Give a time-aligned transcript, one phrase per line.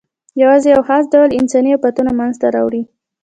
[0.41, 2.81] یواځې یو خاص ډول یې انساني آفتونه منځ ته راوړي.